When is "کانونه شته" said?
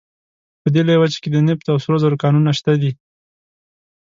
2.23-2.71